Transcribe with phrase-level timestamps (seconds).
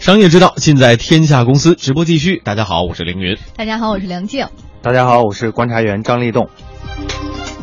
[0.00, 1.74] 商业之道，尽在天下公司。
[1.74, 3.36] 直播继续，大家好，我是凌云。
[3.54, 4.46] 大家好，我是梁静。
[4.80, 6.48] 大家好，我是观察员张立栋。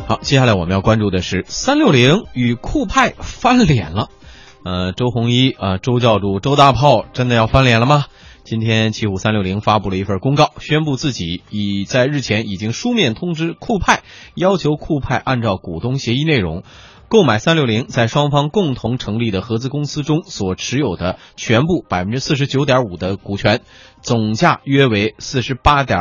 [0.06, 4.08] 好，接下来我们要关注的是三六零与酷派翻脸了。
[4.64, 8.04] 呃，周鸿祎啊，周教主，周大炮真的要翻脸了吗？
[8.44, 14.02] 今天，奇虎三六零发布了一份公告，宣布自己已在日前已经书面通知酷派，
[14.36, 16.62] 要求酷派按照股东协议内容。
[17.08, 23.62] 购买三六零在双方共同成立的合资公司中所持有的全部百分之四十九点五的股权，
[24.02, 25.98] 总价约为四十八点，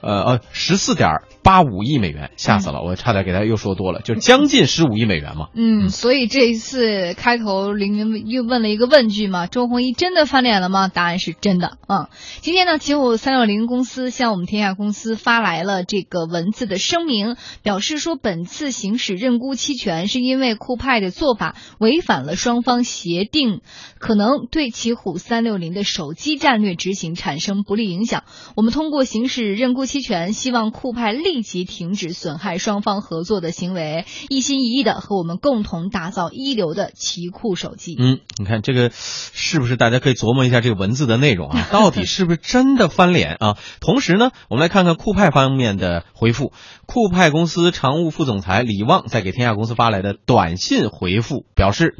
[0.00, 1.10] 呃呃十四点。
[1.44, 2.82] 八五亿美元，吓死了！
[2.82, 5.50] 我差点给他又说多了，就将近十五亿美元嘛。
[5.54, 10.88] 嗯，所以这一次开头凌云又问了一个问句嘛：周鸿祎真的翻脸了吗？
[10.88, 12.08] 答案是真的啊。
[12.40, 23.60] 今天呢，奇虎三六零公司向我们天下公司发来了这个文字的声明，表示说本次行使认沽期权是因为酷派的做法违反了双方协定，
[23.98, 28.24] 可能对奇虎三六零的手机战略执行产生不利影响。
[28.56, 31.33] 我们通过行使认沽期权，希望酷派立。
[31.34, 37.96] 立即停止损害双方合作的行为，一心一意的和我们共同打造一流的奇酷手机。
[37.98, 39.76] 嗯，你看这个是不是？
[39.76, 43.58] 大家可以琢磨一下这个文字的内容啊，到底是不是真的翻脸啊？
[43.80, 46.52] 同时呢，我们来看看酷派方面的回复。
[46.86, 51.96] 酷派公司常务副总裁李旺在给天下公司发来的短信回复表示，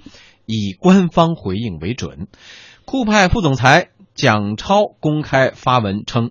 [0.47, 2.29] 以官方回应为准。
[2.85, 6.31] 酷派副总裁蒋超公开发文称。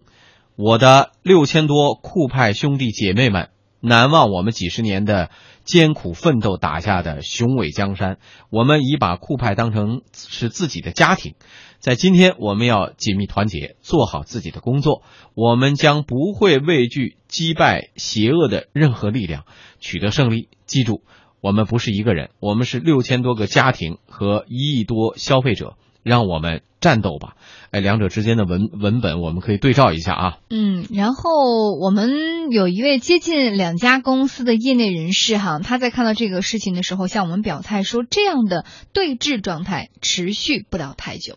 [0.56, 5.32] 我的六千多酷派兄弟姐妹们，难忘我们几十年的
[5.64, 8.20] 艰苦奋斗打下的雄伟江山。
[8.52, 11.34] 我们已把酷派当成是自己的家庭，
[11.80, 15.02] 在今天，我们要紧密团结，做好自己的工作。
[15.34, 19.46] 我们将不会畏惧击败邪恶的任何力量，
[19.80, 20.50] 取得胜利。
[20.68, 21.02] 记住，
[21.42, 25.78] 我们不是一个人，我们是六千多个家庭和一亿多消费者。
[26.04, 27.36] 让我们战斗吧！
[27.72, 30.38] 哎，两者之间的文文本我们可以对照一下啊。
[30.50, 41.36] 嗯，然后我们有一位接近两家公司的业内人士哈，他在看到这个事情的时候向我们表态说，这样的对峙状态持续不了太久。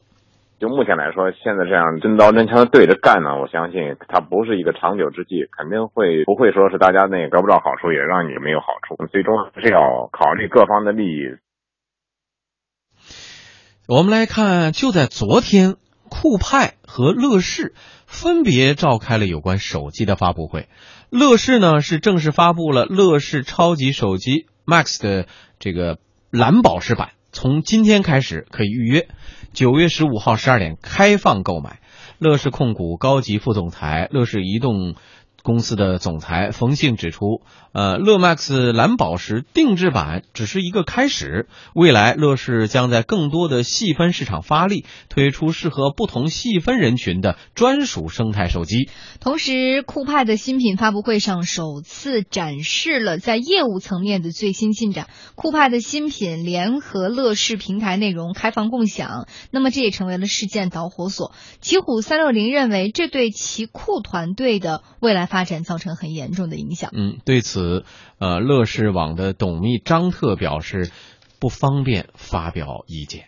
[0.59, 8.97] 就目前来说，现在这样真刀真枪的对着干呢，我相信它不是一个长久之计，肯定会不会说是大家那得不到好处，也让你没有好处。
[9.13, 11.29] 最终还是要考虑各方的利益。
[13.89, 15.77] 我们来看，就在昨天，
[16.09, 17.73] 酷派和乐视
[18.05, 20.69] 分别召开了有关手机的发布会。
[21.09, 25.29] 乐视呢是正式发布了乐视超级手机 Max 的
[25.61, 25.99] 这个
[26.33, 29.09] 蓝宝石版，从今天开始可以预约，
[29.53, 31.79] 九月十五号十二点开放购买。
[32.19, 34.97] 乐视控股高级副总裁、乐视移动。
[35.47, 37.41] 公司的总裁冯信指出，
[37.73, 48.91] 呃，乐 Max 蓝宝石定制版只是一个开始，未来乐视将在更多的细分市场发力，推出适合不同细分人群的专属生态手机。
[49.21, 55.07] 同时，酷派的新品发布会上首次展示了在业务层面的最新进展。
[55.37, 61.31] 酷派的新品联合乐视平台内容开放共享，那么这也成为了事件导火索。
[61.61, 66.91] 奇虎三六零认为，这对奇酷团队的未来发发展造成很严重的影响。
[66.95, 67.85] 嗯，对此，
[68.19, 70.91] 呃，乐视网的董秘张特表示
[71.39, 73.25] 不方便发表意见。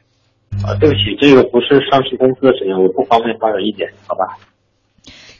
[0.64, 4.38] 啊，对不起，这个不是上市公司的事情，我不方便发表意见，好吧？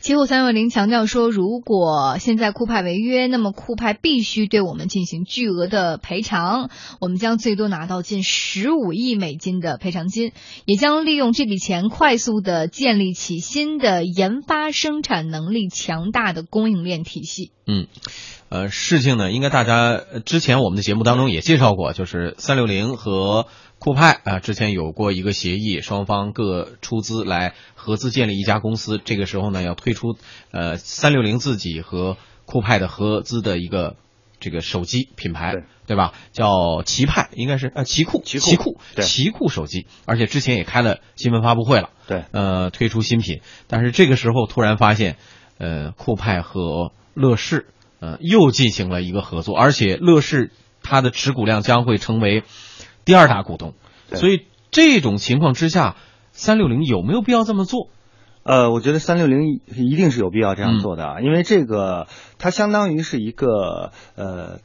[0.08, 10.32] 奇虎三六零强调说，如果现在酷派违约，那么酷派必须对我们进行巨额的赔偿，我们将最多拿到近十五亿美金的赔偿金，
[10.64, 17.52] 也将利用这笔钱快速的建立起新的研发生产能力强大的供应链体系。
[17.66, 17.86] 嗯，
[18.48, 23.46] 呃，事情呢，应该大家之前我们的节目当中也介绍过，就是三六零和。
[23.80, 29.00] 酷派啊，之前有过一个协议，双方各出资来合资建立一家公司。
[29.04, 30.16] 这个时候呢，要推出
[30.50, 33.94] 呃三六零自己和酷派的合资的一个
[34.40, 35.54] 这个手机品牌，
[35.86, 36.12] 对吧？
[36.32, 39.86] 叫奇派，应该是呃奇酷，奇酷，奇酷手机。
[40.06, 43.42] 而且之前也开了新闻发布会了，对，呃，推出新品。
[43.68, 45.18] 但是这个时候突然发现，
[45.58, 47.68] 呃，酷派和乐视
[48.00, 50.50] 呃又进行了一个合作，而且乐视
[50.82, 52.44] 它的持股量将会成为。
[53.04, 53.72] 第二大股东，
[54.12, 55.96] 所以这种情况之下，
[56.30, 57.88] 三六零有没有必要这么做？
[58.42, 62.06] 呃，我觉得三六零一定是有必要这样做的啊，因为这个
[62.36, 64.60] 它相当于是一个呃，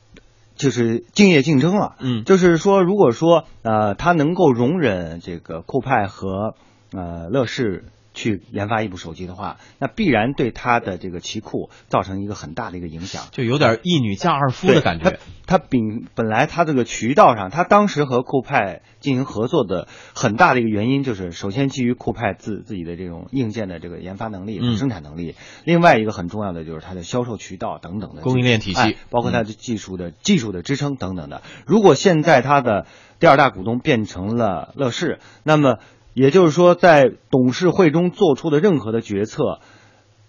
[0.57, 1.95] 就是竞业竞争了。
[2.01, 6.55] 嗯，就是说，如果说呃，它能够容忍这个酷派和
[6.91, 13.23] 呃乐视去研发一部手机的话，那必然对它的这个奇库造成一个很大的一个影响。
[13.31, 15.19] 就有点一女嫁二夫的感觉。
[15.45, 25.35] 它本本来它这个渠道上，它当时和酷派进行合作的很大的一个原因，就是首先基于酷派自自己的这种硬件的这个研发能力、嗯生产能力，
[25.65, 31.41] 另外一个很重要的就是它的销售渠道等等的供应链体系哎包括它的技术的、技术的支撑等等的。
[31.65, 32.85] 如果现在它的
[33.19, 35.79] 第二大股东变成了乐视，那么
[36.13, 39.59] 也就是说，在董事会中做出的任何的决策，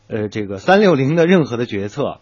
[0.08, 2.20] 呃，这个三六零的任何的决策，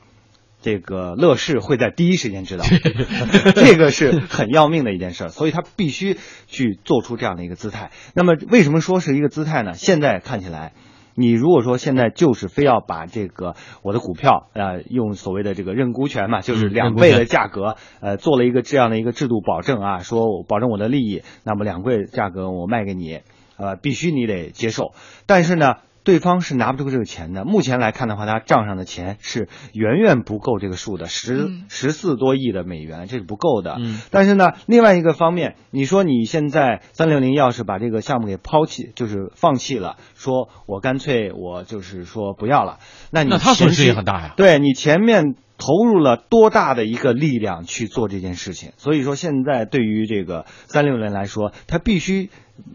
[0.61, 2.65] 这个乐视会在第一时间知道，
[3.55, 6.17] 这个是很要命的一件事儿，所以他必须
[6.47, 7.91] 去做出这样的一个姿态。
[8.15, 9.75] 那么为什么说是一个姿态呢？
[9.75, 10.73] 现在看起来。
[11.15, 23.21] 你如果说现在就是非要把这个我的股票，呃，用所谓的这个认沽权嘛，就是嗯两倍的价格，呃，做了一个这样的一个制度保证啊，说我保证我的利益，那么两倍价格我卖给你，
[23.57, 24.93] 呃，必须你得接受。
[25.27, 27.45] 但是呢，对方是拿不出这个钱的。
[27.45, 33.77] 目前来看的话，他账上的钱是远远不够这个数的，十嗯十四多亿的美元，这是不够的。
[33.79, 42.79] 嗯但是呢，另外一个方面，你说你现在三六零要是把这个项目给抛弃，就是放弃了，说我干脆我就是说不要了，
[43.13, 44.35] 那你那他损失也很大呀。
[44.37, 52.31] 对你前面投入了多大的一个力量去做这件事情，所以说现在对于这个三六零来说，他必须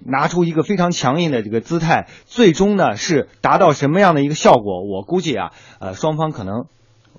[0.05, 4.85] 拿出一个非常强硬的这个姿态，最终呢是达到什么样的一个效果？
[4.87, 5.51] 我估计啊，
[5.81, 6.67] 呃，双方可能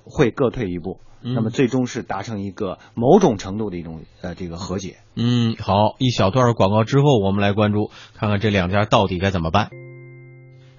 [0.05, 0.99] 会各退一步。
[1.21, 4.95] 嗯那么最终是达成一个某种程度的一种呃这个和解。
[5.15, 9.69] 嗯，好，一小段广告之后，我们来关注看看这两家到底该怎么办。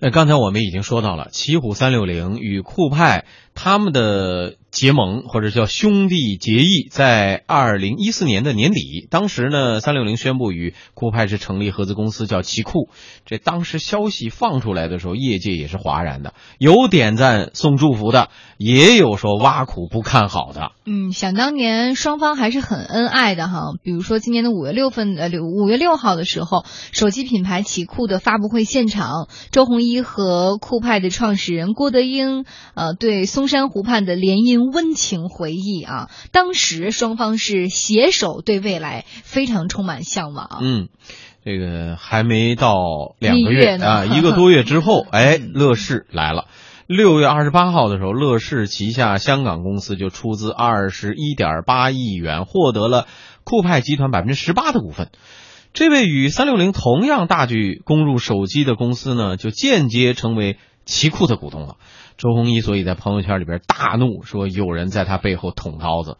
[0.02, 3.26] 那刚才我们已经说到了，奇虎三六零与酷派
[3.62, 12.88] 他们的结盟或者叫兄弟结义，在二零一四年的年底，当时呢，三六零宣布与酷派是成立合资公司，叫奇酷。
[13.26, 20.72] 这当时消息放出来的时候，业界也是哗然的，有点赞送祝福的，也有说挖苦不看好的。
[20.86, 23.74] 嗯，想当年双方还是很恩爱的哈。
[23.82, 36.08] 比如说今年的五月六份呃六五月六号的时候，手机品牌奇酷的发布会现场，周鸿祎和酷派的创始人郭德英呃对松山湖畔的联姻温情回忆啊。
[36.32, 40.60] 当时双方是携手对未来非常充满向往。
[40.62, 40.88] 嗯，
[41.44, 42.72] 这个还没到
[43.18, 46.46] 两个一月呢啊，一个多月之后，哎，乐视来了。
[46.86, 53.06] 六月二十八号的时候，乐视旗下香港公司就出资二十一点八亿元，获得了
[53.44, 55.10] 酷派集团百分之十八的股份。
[55.72, 61.76] 这位与三六零同样大举攻入手机的公司呢，就间接成为奇酷的股东了。
[62.20, 66.18] 周鸿祎所以在朋友圈里边大怒，说有人在他背后捅刀子。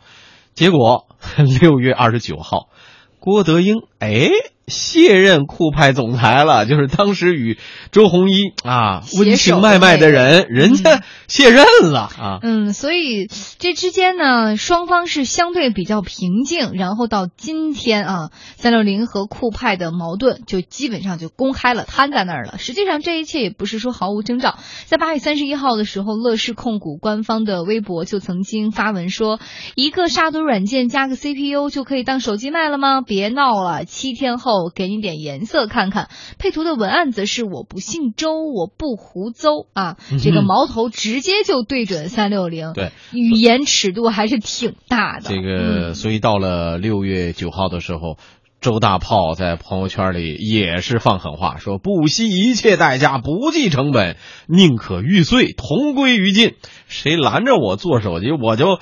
[0.55, 1.07] 结果
[1.61, 2.71] 六月二十九号，
[3.19, 4.31] 郭德英哎
[4.71, 7.59] 卸任酷派总裁了， 就是当时与
[7.93, 12.39] 周鸿祎啊温情脉脉的人，人家卸任了啊。
[12.43, 13.29] 嗯，所以
[13.59, 22.57] 这之间呢，双方是相对比较平静，然后到今天啊，三六零和酷派的矛盾就基本上就公开了，摊在那儿了。
[22.59, 29.41] 实际上这一切也不是说毫无征兆，在八月三十一号的时候，乐视控股官方的微博就曾经发文说，
[29.75, 33.01] 一个杀毒软件加个 CPU 就可以当手机卖了吗？
[33.01, 36.11] 别闹了，七天后给你点颜色看看。
[36.39, 42.75] 配图的文案则是我不姓周，我不胡诌啊，这个矛头直接就对准三六零。
[42.75, 45.31] 对，语言尺度还是挺大的。
[45.31, 48.19] 这个，所以到了六月九号的时候，
[48.61, 56.57] 周大炮在朋友圈里也是放狠话，说不惜一切代价，不计成本，宁可玉碎，同归于尽。
[56.87, 58.79] 谁拦着我做手机，我就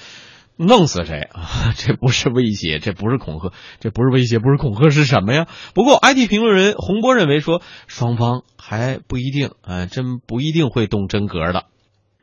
[0.58, 1.72] 弄死谁 啊！
[1.76, 5.46] 这不是威胁，这不是恐吓，这不是威胁，不是恐吓，是什么呀？
[5.72, 11.66] 不过，IT 评论人洪波认为说，双方还不一定，啊，真不一定会动真格的。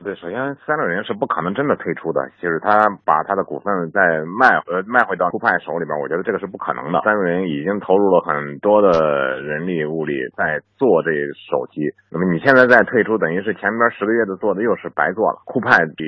[0.06, 7.02] 对，首先三六零是不可能真的退出的，就是他把他的股份再卖呃卖回到酷派手里边，我觉得这个是不可能的。
[7.04, 11.10] 三六零已经投入了很多的人力物力在做这
[11.50, 15.42] 手机，那么你现在再退出，等于是前边十个月的做的又是白做了。
[15.44, 16.06] 酷派以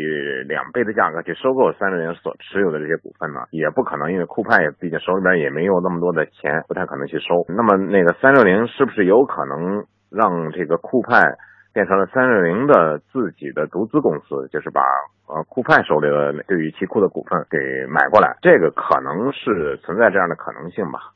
[0.48, 7.50] 两倍的价格去收购三六零所持有的这些股份呢，也不可能，因为酷派毕竟手里边也没有那么多的钱，不太可能去收。
[7.50, 11.34] 那么那个三六零是不是有可能让这个酷派？
[11.78, 14.82] 变成了三六零的自己的独资公司，就是把
[15.30, 21.14] 呃酷派手里的对于奇酷的股份给买过来，这个可能是存在这样的可能性吧。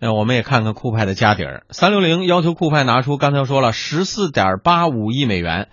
[0.00, 5.68] 那我们也看看酷派的家底儿，三六零要求酷派拿出刚才说了十四点八五亿美元，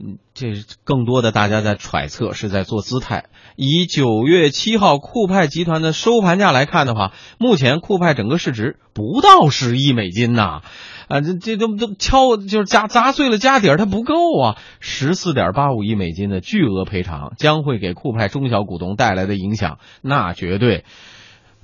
[0.00, 0.52] 嗯，这
[0.84, 3.24] 更多的大家在揣测，是在做姿态。
[3.56, 10.62] 以九月七号酷派集团的收盘价来看的话，目前酷派整个市值不到十亿美金呐，
[11.08, 14.56] 啊，这这都都敲就是砸砸碎了家底儿，它不够啊！
[14.78, 20.84] 十四点八五亿美金的巨额赔偿将会给酷派中小股东带来的影响，那绝对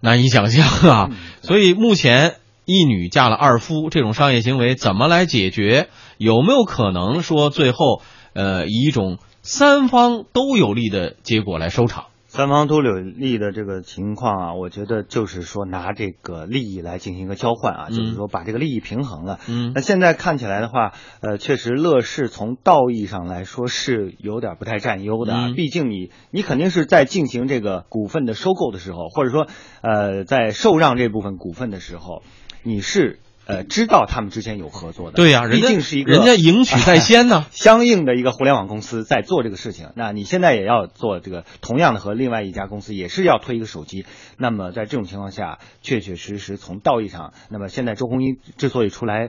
[0.01, 1.11] 难以想象啊！
[1.43, 5.89] 所以目前一女嫁了二夫这种商业行为怎么来解决？
[6.19, 8.03] 有没有可能说最后？
[8.35, 12.07] 呃，以一种三方都有利的结果来收场。
[12.27, 19.39] 三方都有利的这个情况啊，我觉得就是说拿这个利益来进行一个交换啊，就是说把这个利益平衡了。
[19.49, 25.53] 嗯，那现在看起来的话，呃，确实乐视从道义上来说是有点不太占优的啊。
[25.55, 29.47] 毕竟你你肯定是在进行这个股份的收购的时候，或者说
[29.83, 32.25] 呃在受让这部分股份的时候，
[32.65, 33.21] 你是。
[33.47, 39.91] 呃，知道他们之间有合作的，对呀，毕竟是一个人家迎娶在先呢， 相应的一个互联网公司在做这个事情。
[39.97, 44.07] 那你现在也要做这个，同样的和另外一家公司也是要推一个手机。
[44.39, 49.29] 那么在这种情况下，确确实实从道义上，那么现在周鸿祎之所以出来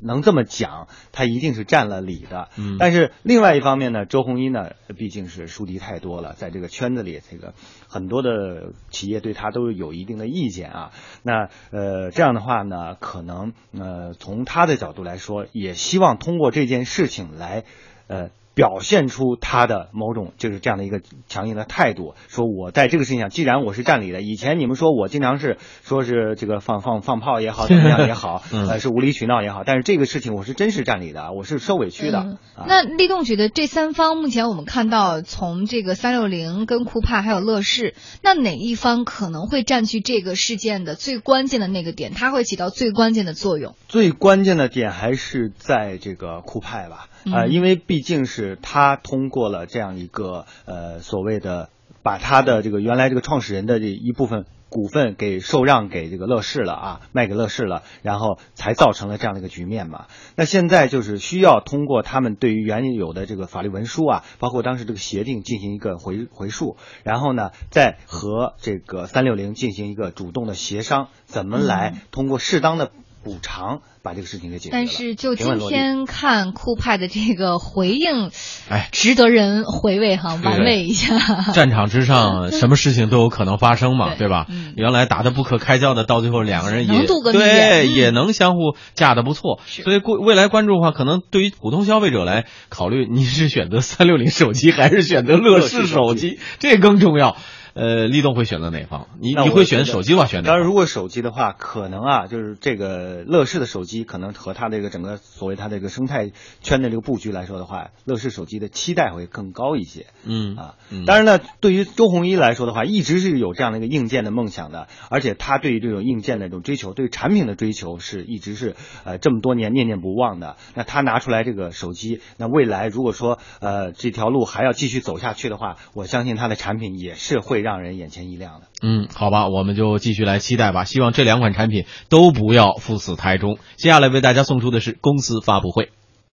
[0.00, 2.48] 能这么讲，他一定是占了理的。
[2.56, 7.52] 嗯，但是另外一方面呢，周鸿祎呢毕竟是树敌太多了，在这个圈子里，这个
[7.88, 10.92] 很多的企业对他都有一定的意见啊。
[11.24, 13.52] 那呃这样的话呢，可能。
[13.72, 17.64] 呃，从他的角度来说，也希望通过这件事情来，
[18.06, 18.30] 呃。
[18.56, 32.38] 表现出他的某种就是这样的一个强硬的态度，说我在这个事情上，既然我是占理的，以前你们说我经常是说是这个放放放炮也好， 怎么样也好，呃，是无理取闹也好，但是这个事情我是真是占理的，我是受委屈的。
[32.66, 42.14] 那立动觉得这三方目前我们看到，从这个三六零跟酷派还有乐视，那哪一方可能会占据这个事件的最关键的那个点？
[42.14, 43.74] 它会起到最关键的作用？
[43.86, 47.08] 最关键的点还是在这个酷派吧。
[47.32, 51.70] 啊，因为毕竟是他通过了这样一个呃所谓的，
[52.02, 60.06] 把他的这个原来这个创始人的这一部分股份给受让给这个乐视了啊，卖给乐视了，然后才造成了这样的一个局面嘛。
[60.34, 72.90] 那现在就是需要通过他们对于原有的这个法律文书啊，包括当时这个协定进行一个回回溯，然后呢，再和这个三六零进行一个主动的协商，怎么来通过适当的
[73.22, 73.82] 补偿。
[74.06, 78.30] 把这个事情给解决但是就今天看酷派的这个回应，
[78.68, 81.18] 哎，值得人回味哈，玩味一下。
[81.52, 84.28] 战场之上， 什么事情都有可能发生嘛，对。
[84.28, 84.46] 吧？
[84.76, 86.92] 原来打得不可开交的，到最后两个人也
[87.32, 89.60] 对，也能相互架得不错。
[89.66, 97.36] 所以未未来关注的话，可能对于普通消费者来考虑，你是选择三六零手机还是选择乐视手机，这更重要。
[97.76, 99.06] 呃，立动会选择哪方？
[99.20, 100.48] 你你会选手机吗，选哪？
[100.48, 106.30] 当然，如果手机的话，可能啊，就是这个乐视的手机，可能和它这个整个所谓它这个生态
[106.62, 110.06] 圈的这个布局来说的话，乐视手机的期待会更高一些。
[110.24, 110.74] 嗯啊，
[111.06, 120.56] 当然呢，对于周鸿祎来说的话，一直是有这样的一个硬件的梦想的，而且他对于这种硬件的这种追求，对产品的追求是一直是呃这么多年念念不忘的。
[120.74, 127.65] 那他拿出来这个手机，那未来如果说呃这条路还要继续走下去的话，我相信他的产品也是会。
[127.66, 130.84] 让人眼前一亮的，嗯，好吧，我们就继续来期待吧。
[130.84, 133.58] 希望这两款产品都不要赴死台中。
[133.74, 135.90] 接下来为大家送出的是公司发布会。